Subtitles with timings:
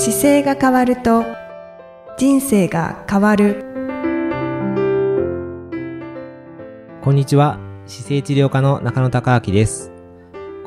[0.00, 1.24] 姿勢が変わると
[2.18, 3.64] 人生が変わる
[7.02, 7.58] こんにちは。
[7.86, 9.90] 姿勢治療科の中野孝明です。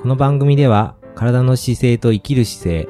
[0.02, 2.90] この番組では、体の姿勢と生きる姿勢、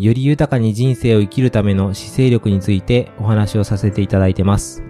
[0.00, 4.82] より豊かに人生を生きるための姿勢力についてお話をさせていただいてます。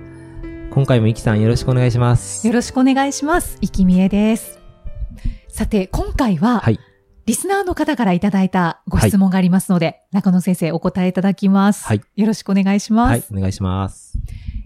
[0.71, 2.47] 今回もイキさんよろしくお願いします。
[2.47, 3.59] よろしくお願いします。
[3.61, 4.59] いきみえです。
[5.49, 6.79] さて、今回は、はい。
[7.29, 11.85] リスナーの方からいただいたご質問がありますので、中野先生お答えいただきます。
[11.85, 12.01] はい。
[12.17, 13.11] よろしくお願いします。
[13.11, 13.25] はい。
[13.39, 14.17] お願いします。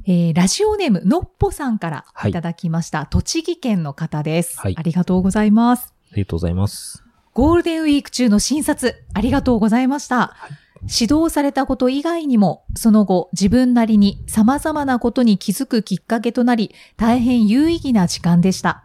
[0.06, 5.92] えーラジオネーム、のっぽさんからはいいただきました、栃木県の方です、はいありがとうございます。
[6.12, 7.02] ありがとうございます。
[7.34, 10.36] ゴールデンウィーク中の診察、ありがとうございました。
[10.82, 18.84] 指導されたこと以外にも、その後、自分なりに様々なことに気づくきっかけとなり、大変有意義な時間でした。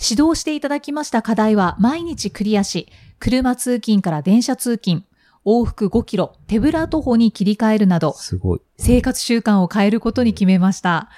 [0.00, 5.04] 指導していただきました課題は毎日クリアし、車通勤から電車通勤、
[5.44, 8.60] 往復5キロ、手ぶら徒歩に切り替えるなど、すごい。
[8.78, 11.08] 生活習慣を変えることに決めました。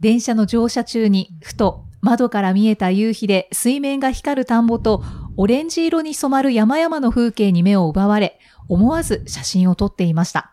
[0.00, 5.02] 電車の乗車中に、ふと窓から見えた夕日で水面が光る田んぼと
[5.36, 10.52] オレンジ色に染まる山々の風景に目を奪われ、思わず写真を撮っていました。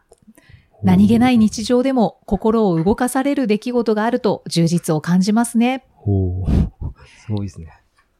[0.82, 5.86] 何気ない日常でも心を動かされる出来事があると充実を感じますね。
[6.06, 6.70] おー
[7.26, 7.72] すごいですね。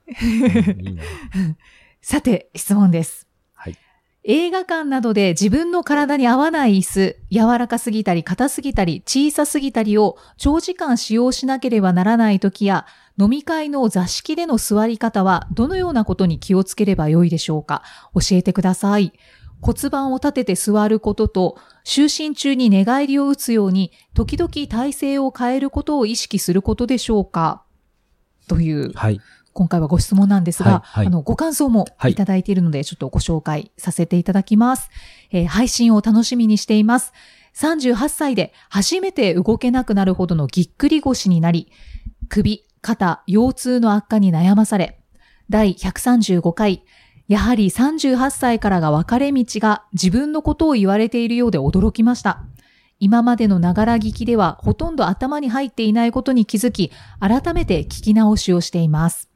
[0.78, 1.04] うんいいな。
[2.02, 3.28] さて、質問です。
[3.54, 3.78] はい。
[4.24, 12.86] 映画館などで自分の体に合わない椅子、柔らかすぎたり硬すぎたり小さすぎたりを長時間使用しなければならない時や、
[13.20, 17.84] 飲み会の座敷での座り方はどのようなことに気をつければよいでしょうか？
[18.14, 19.14] 教えてください。
[19.62, 27.63] 骨盤を立てて座ることと、就寝中に寝返りを打つように、時々体勢を変えることを意識することでしょうか？
[28.48, 29.22] というはい。
[29.54, 34.90] 今回はご質問なんですが、はいはいあの、ご感想もはいいただいているので、ちょっとご紹介させていただきます。
[35.32, 37.14] えー配信を楽しみにしています。
[37.56, 41.72] 38歳で初めて動けなくなるほどのぎっくり腰になり、
[42.30, 45.00] 首、肩、腰痛の悪化に悩まされ、
[45.50, 46.84] 第135回、
[47.28, 52.44] やはり38歳からが分かれ道が自分のことを言われているようで驚きました。
[53.04, 59.30] 今までのながら聞きではほとんど頭に入っていないことに気づき、改めて聞き直しをしています。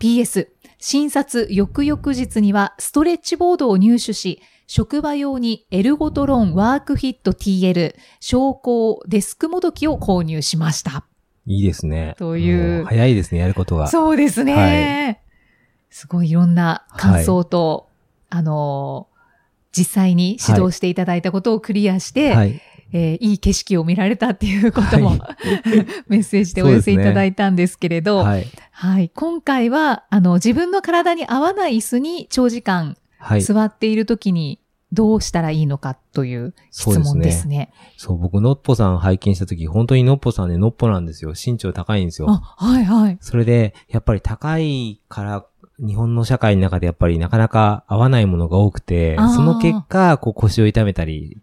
[0.00, 11.06] PS、診察翌々日にはストレッチボードを入手し、職場用にエルゴトロンワークフィット TL 昇降デスクもどきを購入しました。
[11.46, 12.16] いいですね。
[12.18, 13.86] というも早いですね、やることが。
[13.86, 15.20] そうですね。
[15.20, 15.24] は
[15.90, 17.88] すごいいろんな感想と、
[18.30, 19.16] あのー
[19.76, 22.62] 実際に指導していただいたことをクリアして、はい。
[22.92, 25.36] えーいい景色を見られたっていうことも、は
[26.08, 28.46] メッセージでお寄せいただいたんですけれど、はい。
[28.70, 29.10] はい。
[29.14, 33.42] 今回は、あの、自分の体に合わない椅子に長時間はい。
[33.42, 34.60] 座っているときに
[34.92, 37.72] どうしたらいいのかという質問ですね。
[37.96, 41.32] そう、僕、のっぽさん拝見したとき、本当にのっぽさんね、のっぽなんですよ。
[41.32, 42.28] 身長高いんですよ。
[42.30, 43.18] あ、はいはい。
[43.20, 45.44] それで、やっぱり高いから、
[45.78, 51.38] 日本の社会の中でやっぱりなかなか合わないものが多くてその結果、こう腰を痛めたり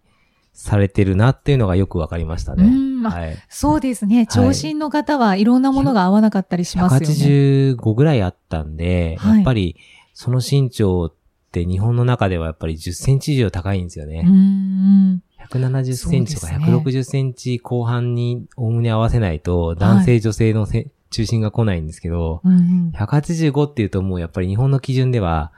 [0.53, 3.09] されてるなっていうのがよくわかりましたね。
[3.09, 3.37] はい。
[3.49, 4.27] そうですね。
[4.27, 7.05] 長身の方はいろんなものが合わなかったりしますよね。
[7.75, 9.75] 185ぐらいあったんで、はいやっぱり、
[10.13, 11.13] その身長っ
[11.51, 14.23] て日本の中ではやっぱり10センチ以上高いんですよね。
[14.25, 15.23] うーん。
[15.49, 25.51] 170センチとかそうですね160センチ後半におおむね合わせないと、男性女性のせ、中心が来ないんですけど、うんうん185っていうともうやっぱり日本の基準では、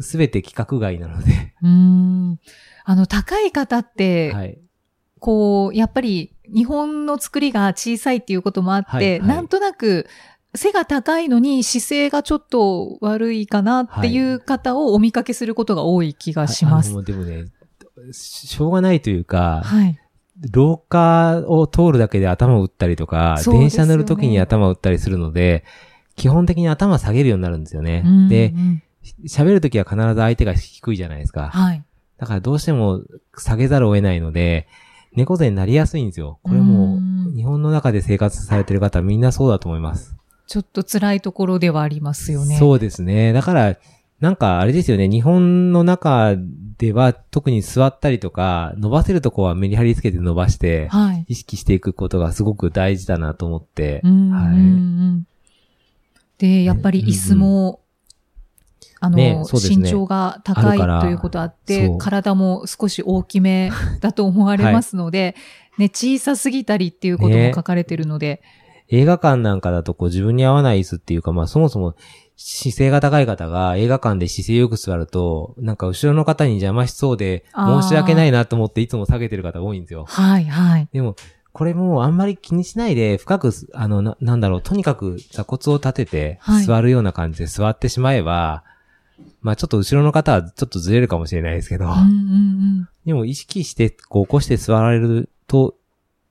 [0.00, 2.40] すべて規格外なので、うーん。
[2.84, 4.58] あの、高い方って、はい。
[5.20, 10.06] こう、やっぱり日本の作りが小さいっていうこともあって、はいはいなんとなく
[10.54, 16.90] 背が高いのに姿勢がちょっと悪いかなっていう方をお見かけすることが多い気がします。
[16.90, 17.46] あのでもね、
[18.12, 19.98] しょうがないというか、はい。
[20.52, 25.64] 廊下を通るだけで頭を打ったりとか、ね電車乗るときに頭を打ったりするので、
[26.16, 28.02] 基本的に頭下げるようになるんですよね。
[28.04, 28.82] うんでう、ん
[29.26, 31.48] 喋るときは必ず相手が低いじゃないですか。
[31.48, 31.82] はい。
[32.18, 33.02] だからどうしても
[33.36, 34.66] 下げざるを得ないので、
[35.14, 36.38] 猫背になりやすいんですよ。
[36.42, 36.98] これも
[37.34, 40.16] 日本の中で生活されてる方はみんなそうだと思います。
[40.46, 42.56] ちょっと辛いところではありますよね。
[42.58, 43.32] そうですね。
[43.32, 43.76] だから、
[44.20, 46.34] なんかあれですよね、日本の中
[46.78, 51.24] では特に座ったりとか、伸ばせるとこはメリハリつけて伸ばして、はい。
[51.28, 55.26] 意識していくことがすごく大事だなと思って、はうん
[56.38, 57.80] で、やっぱり椅子も、
[59.04, 59.44] あの、ねね。
[59.68, 63.70] 身長が高いということあって体も少し大きめ
[64.00, 65.34] だと思われますので、
[65.78, 68.42] ね、小さすぎたりっていうことも書かれてるので、
[68.88, 71.94] 映画館なんかだとこう自分に合わない椅子っていうか、まあそもそも
[72.36, 80.04] 姿勢が高い方が映画館で姿勢よく座ると、なんか後ろの方に邪魔しそうで、申し訳ないなと思っていつも下げてる方が多いんですよ。
[80.08, 80.88] はい、はい。
[80.92, 81.16] でも、
[81.52, 88.64] これもうあんまり気にしないで、深くす、あの、な、なんだろう、とにかく座骨を立ててはい、座るような感じで座ってしまえば、
[89.40, 92.88] まあちょっと後ろの方はちょっとずれるかもしれないですけど、うんうんうん。
[93.04, 95.76] でも意識して、こう起こして座られると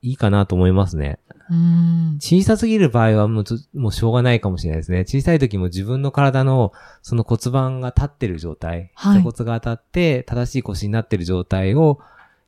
[0.02, 1.18] いいかなと思いますね。
[1.50, 2.18] うん。
[2.20, 5.04] 小さすぎる場合はもうず、もうしょうがないかもしれないですね。
[5.06, 6.72] 小さい時も自分の体の
[7.02, 12.00] その骨盤が立ってる状態、はい座骨が当たって正しい腰になってる状態を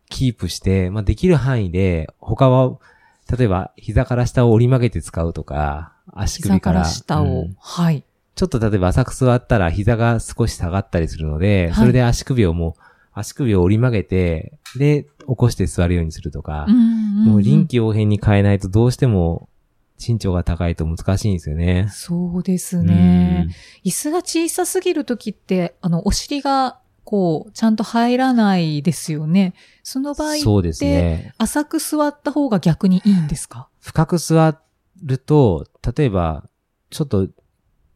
[0.09, 2.79] キープして、まあできる範囲で、他は、
[3.37, 8.05] 例えば膝から下を折り曲げて使うとか、足首か、膝からら下を、うんはい。
[8.37, 19.49] ちょっと例えば浅く座ったら膝が少し下がったりするので、はいそれで足首をもう、足首を折り曲げて、で、起こして座るようにするとか、うんうんうんもう臨機応変に変えないとどうしても
[19.99, 21.89] 身長が高いと難しいんですよね。
[21.91, 23.49] そうですね。
[23.85, 29.55] 椅子が小さすぎるときって、あの、お尻が、こう、ちゃんと入らないですよね。
[29.83, 31.33] その場合って、そうですね。
[31.39, 33.69] 浅く座った方が逆にいいんですか？
[33.81, 34.61] 深く座
[35.03, 35.67] ると、
[35.97, 36.45] 例えば、
[36.91, 37.29] ちょっと、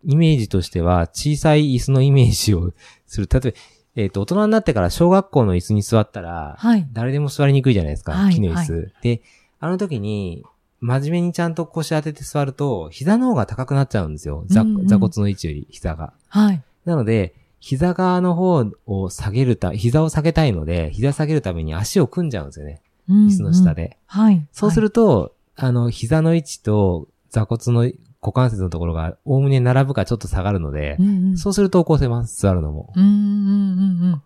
[0.05, 2.73] イメージとしては、小さい椅子のイメージを
[3.07, 3.29] する。
[3.31, 3.57] 例えば、
[3.97, 6.89] えっ、と、大人になってから小学校の椅子に座ったら、はい。
[6.93, 8.13] 誰でも座りにくいじゃないですか。
[8.13, 8.93] はい木の椅子。
[9.03, 9.23] で、
[9.59, 10.45] あの時に、
[10.81, 14.45] 真面目にちゃんと腰当てて座ると、膝の方が高くなっちゃうんですよ。
[14.47, 16.13] 座うんうん座骨の位置より膝が。
[16.29, 16.63] はい。
[16.87, 22.81] なので、膝側の方を下げるた、膝を下げたいので、膝下げるために足を組んじゃうんですよね。
[23.09, 23.75] 椅椅子の下。
[23.75, 23.99] で。
[24.07, 24.47] はい。
[24.53, 32.93] そうすると、あの、膝の位置と座骨の股関節のところが、おおむね並ぶかちょっと下がるのではい、、うんうん、そうすると起こせます、座るのも。
[32.97, 34.23] うんうんうんうん。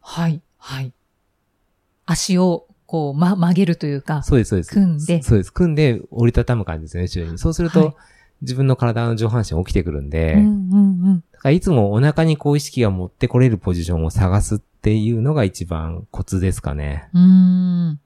[0.00, 0.42] はい。
[0.58, 0.92] はい。
[2.06, 4.70] 足を、こう、ま、曲げるというか、そうです、そうです。
[4.72, 5.52] 組んでそうです。
[5.52, 7.38] 組んで折りたたむ感じですね、後ろに。
[7.38, 7.94] そうすると、はい
[8.42, 11.24] 自分の体の上半身起きてくるんで、うんうんうん。
[11.32, 17.08] だからいつもお腹にこう意識が持ってこれるポジションを探すっていうのが一番コツですかね。
[17.14, 18.00] うーん。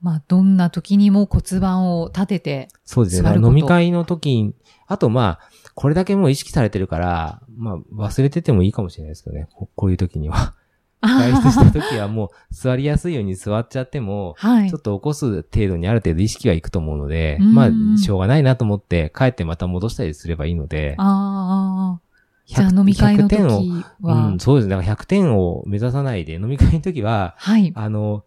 [0.00, 3.34] まあ、どんな時にも骨盤を立てて、そうですね。
[3.34, 4.54] 飲み会の時に、
[4.86, 9.48] あとまあ、これだけもう意識されてるから、まあ忘れててもいいかもしれないですけどね。
[9.54, 10.54] ここういう時には。
[11.00, 14.80] 外出した時はもう座りやすいように座っちゃっても、はいちょっ。
[14.80, 22.08] と起こす程度にある程度意識はいくと思うので、うんまあ、しょうがないなと思って、帰ってまた戻したりすればいいので、ああ
[22.46, 24.74] じゃあ100飲み会の時100点を、は、うん、そうですね。
[24.74, 27.72] だから100点を目指さないで、飲み会の時は、はい。
[27.76, 28.24] あの、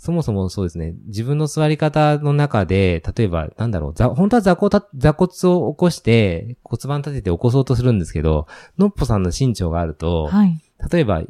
[0.00, 8.46] そもそもそうですね、自分の座り方の中で、例えば、なんだろう、ざ本当は座骨た座骨を起こして、骨盤立てて起こそうとするんですけど、
[8.78, 10.58] のっぽさんの身長があると、はい。
[10.90, 11.22] 例えば、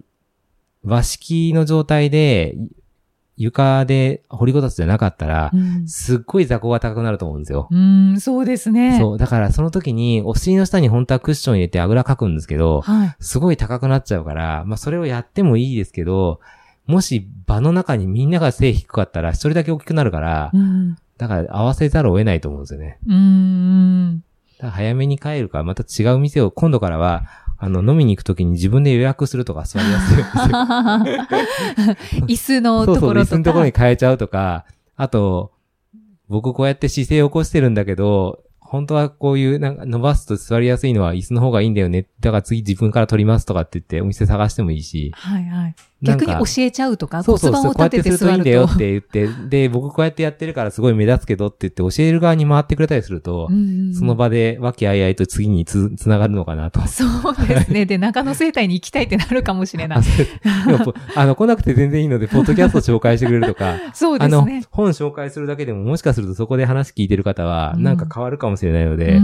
[0.84, 2.54] 和式の状態で、
[3.36, 7.66] 床で掘りごたつじゃなかったらう、んすっごい座高が高くなると思うんですよ。
[7.72, 9.00] うーん、そうですね。
[9.00, 9.18] そう。
[9.18, 13.16] だからその時に、お尻の下に本当はクッション入れてあぐらかくんですけど、はい。
[13.18, 16.38] すごい高くなっちゃうから、まあそれをやってもいいですけど、
[16.90, 20.96] もし場の中にみんなが背低かったら一人だけ大きくなるからう、ん。
[21.18, 22.98] だから合わせざるを得ないと思うんですよね。
[23.06, 24.24] うーん。
[24.60, 27.24] 早めに帰るか、また違う店を、今度からは、
[27.58, 30.54] あの、飲みに行くときに自分で予約するとか座りやすいようにする
[32.26, 33.82] 椅子のそうそう、ところと椅子のところにか。
[33.82, 34.64] 変えちゃうとか、
[34.96, 35.52] あと、
[36.28, 42.06] 僕こうやって姿勢を起こしてるんだけど、本当はこういう、なんか伸ばすと座りやすいのは椅子の方がいいんだよね。
[42.20, 45.10] だから次自分から取りますとかって言ってお店探してもいいし。
[45.14, 45.74] はいはい。
[46.02, 48.78] 逆に教えちゃうとか、そうそうそう、骨盤を立てて座るするといいんだよっと。
[48.78, 53.48] て言って、で、僕こうやってやってるからすごい目立つけどって言って教える側に回ってくれたりすると、
[53.98, 56.80] その場で和気あいあいと次につ、つながるのかなと。
[56.86, 57.84] そうですね。
[57.86, 59.98] で、中野生態に行きたいってなるかもしれない
[61.16, 61.26] あ。
[61.26, 69.20] の、来なくて全然いいので、ポッドキャスト紹介してくれるとか、 そうであのすね。、本紹介するだけでも、もしかするとそこで話聞いてる方は、うんなんか変わるかもしれないので、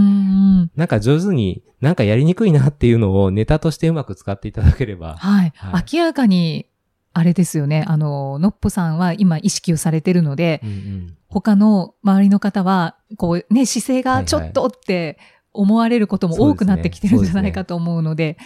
[0.75, 5.15] なんか上手に、なんかやりにくいなっていうのをネタとしてうまく使っていただければ。
[5.17, 5.53] はい。
[5.55, 6.66] はい明らかに、
[7.17, 7.83] あれですよね。
[7.87, 15.17] あの、のっぽさんは今意識をされてるので、うんうん他の周りの方は、こうね、姿勢がちょっとって
[15.51, 18.37] 思われることも多くなってきてるんじゃないかと思うので、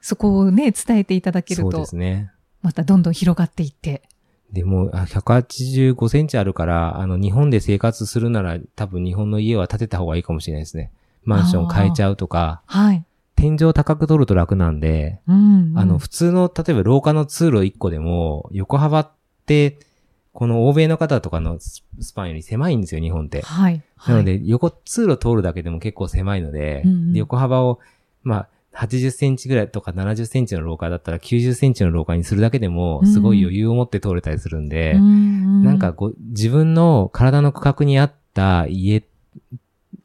[0.00, 2.30] そこをね、伝えていただけるそうでと、すね。
[2.62, 4.02] またどんどん広がっていって。
[4.52, 10.92] でも、あ185センチあるから、あの、日本で生活するなら、多分日本の家は建てた方がいいかもしれないですね。
[11.24, 13.04] マンション変えちゃうとか、はい。
[13.36, 15.78] 天井高く取ると楽なんで、うん、うん。
[15.78, 19.10] あの、普通の、例えば廊下の通路1個でも、横幅っ
[19.46, 19.78] て、
[20.32, 23.42] この欧米の方とかのススパンより狭いんですよ、日本って。
[23.42, 23.82] はい。
[24.08, 27.78] なので、横、通路通るだけでも結構狭いので、うんうんで横幅を、
[28.22, 39.02] まあ、80センチぐらいとか70センチの廊下だったら90センチの廊下にするだけでも、すごい余裕を持って通れたりするんで、うんうんなんかこう、自分の体の区画に合った家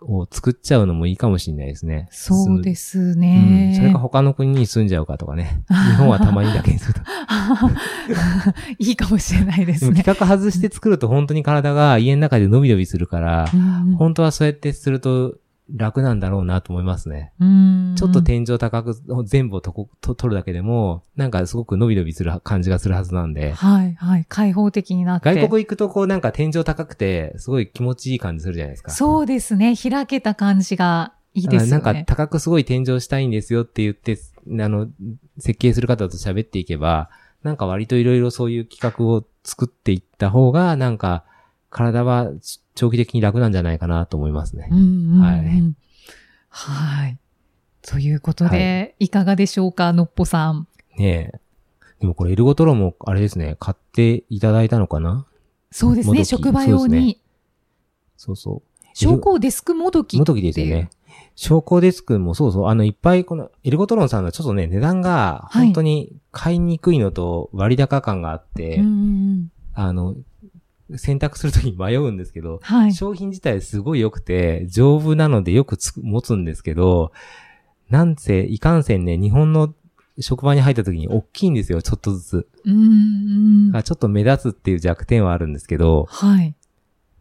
[0.02, 2.08] を作っちゃうのもいいかもしれないですね。。
[2.12, 3.76] そうですすうねん。。
[3.76, 5.64] それか他の国に住んじゃうかとかね。
[5.68, 7.02] 日本はたまにだけにすると。
[8.80, 10.04] いいかもしれないでですもね。
[10.04, 15.36] 企画外して作ると本当に体が家の中で伸び伸びするから、うん本当はそうやってすると
[15.76, 17.32] 楽なんだろうなと思いますね。
[17.40, 18.96] うんちょっと天井高く
[19.26, 23.52] 全部をとこと取るだけでも、なんかすごく伸び伸びする感じがするはずなんで。
[23.52, 24.26] はい、はい。
[24.28, 25.34] 開放的になって。
[25.34, 28.92] 外国行くとこうなんか天井高くて、すごい気持ちいい感じするじゃないですか。
[28.92, 29.76] そうですね。
[29.76, 31.72] 開けた感じがいいですよね。
[31.72, 34.88] なんか高くすごい天井したいんですよって言って、あの、
[35.38, 37.10] 設計する方と喋っていけば、
[37.44, 41.24] なんか割といろいろそういう企画を作っていった方が、なんか
[41.70, 42.32] 体は
[42.76, 44.76] 長期的に楽なんじゃないかなと思いますねう。
[44.76, 45.76] んうんうん、はい
[46.50, 47.18] はい。
[47.82, 50.68] ということで、い、かがでしょうか、のっぽさん。
[50.98, 51.40] ねえ。
[52.02, 55.26] でもこれエルゴトロもあれですね、買っていただいたのかな？
[55.72, 57.22] そうですね、職場用に。
[58.18, 58.86] そうそう。
[58.94, 60.18] 昇降デスクもどき。
[60.18, 60.90] もどきですよね。。
[61.36, 68.94] 昇降デスクもそうそう、あの、いっぱいこの、エルゴトロンさんのちょっとね、値段が、はい本当に買いにくいのと割高感があって、うんうんう
[69.36, 69.52] ん。
[69.74, 70.16] あの、
[70.98, 72.94] 選択するときに迷うんですけど、はい。
[72.94, 77.12] 商品自体すごい良くて、丈夫なのでよくつく持つんですけど、
[77.90, 79.74] なんせ、いかんせんね、日本の
[80.20, 82.48] 職場に入った時に大きいんですよ、ちょっとずつ。
[82.66, 83.76] うんうん。
[83.76, 86.56] あちょっと目立つっていう弱点はあるんですけど、はい。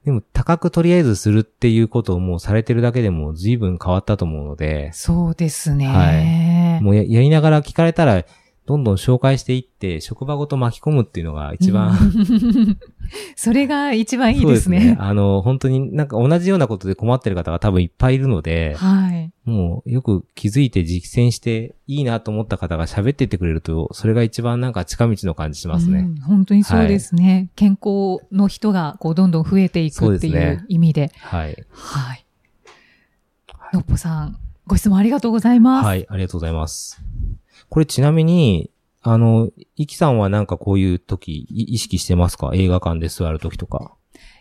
[0.04, 5.86] でも高くとりあえずするっていうことをもうされてるだけでも随分変わったと思うので、そうですね。
[5.86, 8.24] はいもうややりながら聞かれたら、
[8.68, 12.76] どんどん紹介していって、職場ごと巻き込むっていうのが一番、うん。
[13.34, 14.94] それが一番いいそうですね。
[15.00, 19.32] あの、本当になんか同じようなことで困ってる方が多分いっぱいいるので、はい。
[19.46, 26.00] もうよく気づいて実践していいなと思った方が喋ってってくれると、それが一番なんか近道の感じしますね。
[26.00, 27.48] うん本当にそうですね。
[27.56, 31.10] 健康の人がこうどんどん増えていくっていそう意味で。
[31.16, 31.56] はい。
[31.70, 32.26] はい。
[33.72, 35.86] のっぽさん、ご質問ありがとうございます。
[35.86, 37.02] はい、ありがとうございます。
[37.68, 38.70] これちなみに、
[39.02, 42.50] あの、イキさんはなんかこういう時い意識してますか？
[42.54, 43.94] 映画館で座る時とか。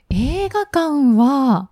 [0.10, 1.70] 映画館は、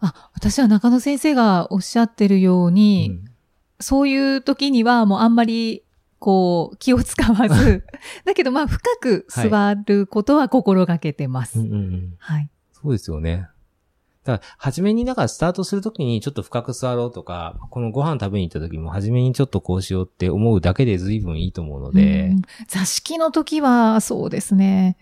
[0.00, 3.30] あ、私は中野先生がおっしゃってるように、うん
[3.78, 5.84] そういう時にはもうあんまり、
[6.18, 7.84] こう、気を使わず、
[8.24, 11.58] だけどまあ深く座ることは心がけてます。
[11.60, 12.48] うんうんうんはい。
[12.72, 13.48] そうですよね。
[14.26, 24.96] だから、初めに、だからスタートするときにちょっと深く座ろうとか、このご飯食べに行った時も初めにちょっとこうしようって思うだけで随分いいと思うので、うん座敷の時は、そうですね。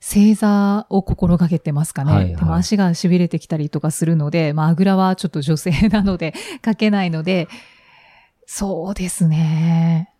[0.00, 2.12] 正座を心がけてますかね。
[2.12, 7.48] はいはいでも足が痺れてきたりとかするので、まあ、あぐらはちょっと女性なので 書けないので、
[8.46, 10.12] そうですね。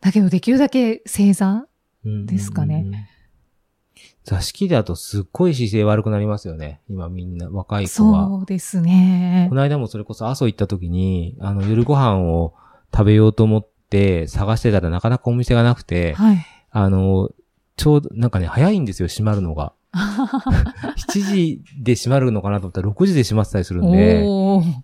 [0.00, 1.66] だけど、できるだけ正座
[2.04, 3.08] うんですかね。
[4.28, 6.82] 座敷だとすっごい姿勢悪くなりますよね。
[6.90, 8.26] 今みんな、若い子は。
[8.28, 9.54] そうですねこ。
[9.54, 12.52] の間もそれこそ阿蘇行った時に、あの、夜ご飯を
[12.92, 16.46] 食べようと思って探してたらなかなかお店がなくて、はい。
[16.70, 17.30] あの、
[17.76, 19.72] ちょうど、なんかね、早いんですよ、閉まるのが。
[19.96, 24.26] 7時で閉まるのかなと思ったら6時で閉まってたりするんで、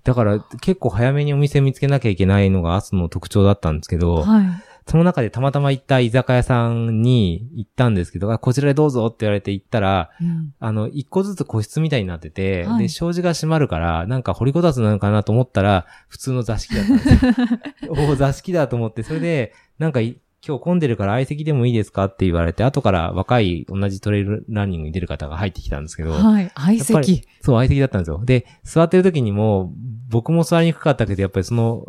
[0.05, 4.47] だから結構早めにお店見つけなきゃいけないのが阿蘇の特徴だったんですけど、はい。
[4.87, 17.95] その中でたまたま行った居酒屋さんに行ったんですけど、あこちらでどうぞって言われて行ったら、うんあの、一個ずつ個室みたいになってて、はいで、障子が閉まるから、なんか掘りこたつなのかなと思ったら、普通の座敷だったんですよ。
[18.09, 26.53] おお、座敷だと思って、それで、なんかい、今日混んでるから相席でもいいですかって言われて、後から若い同じトレイルランニングに出る方が入ってきたんですけど、はい。
[26.55, 27.23] 相席。
[27.41, 28.21] そう、相席だったんですよ。
[28.23, 29.73] で、座ってる時にも、
[30.11, 31.87] 僕も座りにくかったけど、やっぱりその、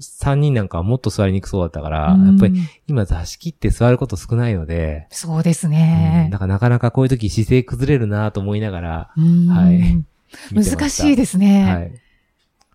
[0.00, 2.54] 3人なんかはもっと座りにくそうだったから、うんやっぱり
[2.86, 6.38] 今座敷って座ること少ないので、そうですうんねだ。
[6.38, 10.04] からなかなかこういう時姿勢崩れるなと思いながら、うんはい
[10.52, 11.64] 難しいですね。
[11.64, 11.92] はい。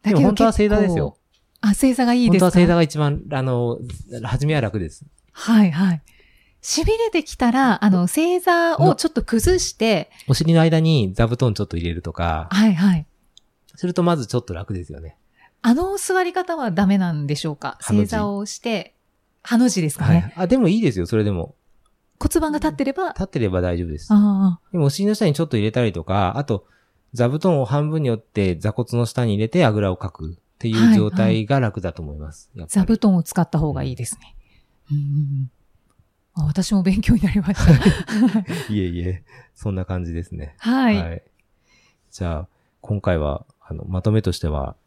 [0.04, 1.18] だでも本当は正座ですよ。
[1.60, 2.46] あ、正座がいいですか？
[2.46, 3.78] 本当は正座が一番、あの、
[4.24, 5.06] 初めは楽です。
[5.32, 6.02] はいはい。
[6.64, 13.06] 痺れてきたら、あの、正座をちょっと崩して、お尻の間に座布団ちょっと入れるとか、はいはい。
[13.76, 15.18] するとまずちょっと楽ですよね。
[15.62, 17.78] あの座り方はダメなんでしょうか？
[17.82, 18.96] 正座をして、
[19.44, 20.32] ハの字ですかね。
[20.36, 20.46] はい。
[20.46, 21.56] あ、でもいいですよ、それでも。
[22.20, 24.08] 骨盤が立ってれば、立ってれば大丈夫です。
[24.12, 26.66] あでもお尻の下にちょっと入れたりとか、あと、
[27.14, 32.50] 座布団を半分に折って座骨の下に入れてあぐらをかくっていう状態が楽だと思います。
[32.56, 34.36] やっぱりあ座布団を使った方がいいですね。
[34.92, 35.52] うんうん
[36.34, 37.74] 私も勉強になりました。
[38.74, 40.56] いえいえ、そんな感じですね。
[40.60, 41.24] はい。
[42.10, 42.48] じゃあ、
[42.80, 44.78] 今回は、あの、まとめとしては、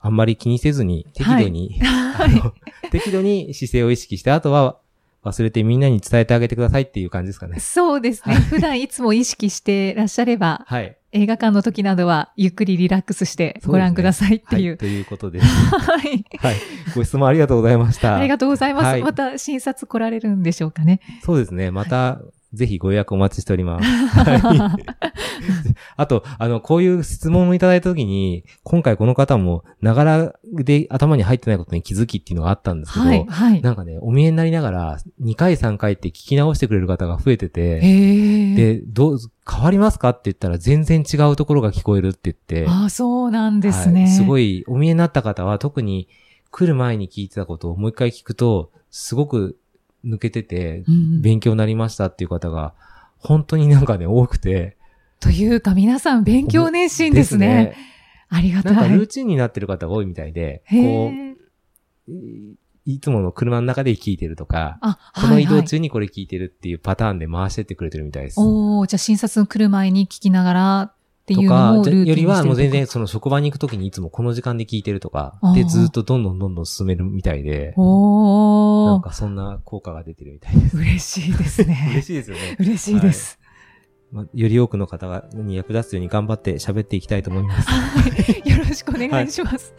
[0.00, 2.52] あんまり気にせずに、適度に、あの
[2.90, 4.78] 適度に姿勢を意識して、あとは
[5.24, 7.60] 忘れてみんなに伝えてあげてくださいっていう感じですかね。
[7.60, 8.34] そうですね。
[8.36, 10.96] 普段いつも意識してらっしゃれば、はい。
[11.12, 14.70] 映画館の時などはゆっくりリラックスしてご覧くださいっていう。
[14.70, 15.46] はい、ということです。
[15.46, 16.24] はい。
[16.38, 16.56] はい。
[16.94, 18.16] ご質問ありがとうございました。
[18.16, 18.84] ありがとうございます。
[18.86, 21.00] はいまた診察来られるんでしょうかね。
[21.22, 21.70] そうですね。
[21.70, 22.20] また、
[22.52, 23.86] ぜひご予約お待ちしております。
[24.18, 25.00] はい。
[25.96, 33.26] あと、あの、こういう質問をいただいたときに、今回この方も、ながらで頭に入ってないことに気づきっていうのがあったんですけど、はい。
[33.28, 33.62] はい。
[33.62, 37.80] なんかね、お見えになりながら、2回3回って聞き直してくれる方が増えてて。
[37.80, 39.18] で、どう、
[39.50, 44.02] 変わりますかって言ったら全然違うところが聞こえるって言って、ああ、そうなんですね。
[44.02, 44.58] はいすごい。
[44.58, 46.08] い、お見えになった方は特に
[46.50, 49.56] 来る前に聞いてたことをもう一回聞くと、すごく
[50.04, 52.74] 抜けてて、うん、勉強になりましたっていう方が、
[53.18, 54.76] 本当になんかね、多くて。
[55.20, 57.74] というか、皆さん勉強熱心ですね。
[58.28, 58.74] ありがたい。
[58.74, 61.36] なんかルーチンになってる方が多いみたいで、へこえ。
[62.08, 68.40] う、いつもの車の中で聞いてるとか、あ、この移動はいはい中にこれ聞いてるっていうパターンで回してってくれてるみたいです。
[68.40, 70.92] おーじゃあ診察来る前に聞きながら
[71.34, 80.76] っていうのとかも、ルーティンよりはもう全と然その職場に行くときにいつもこの時間で聞いてるとかでずっとどんどんどんどん進めるみたいで、なんかそんな効果が出てるみたいです。
[80.76, 81.88] 嬉しいですね。
[81.92, 82.56] 嬉しいですよね。
[82.58, 83.38] 嬉しいです。
[84.12, 87.68] まあより多くの方がに役立つように頑張って喋っていきたいと思います。
[87.68, 88.08] は
[88.44, 88.50] い。
[88.50, 89.74] よろしくお願いします。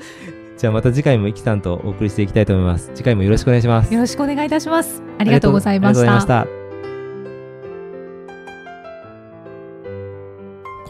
[0.57, 2.91] じゃあまた次回もイキさんとお送りしていきたいと思います。
[2.93, 3.93] 次回もよろしくお願いします。
[3.93, 5.01] よろしくお願いいたします。
[5.17, 6.45] ありがとうございましありがとうございた。
[6.45, 6.60] た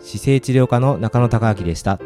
[0.00, 2.00] 姿勢治療科の中野孝明でした。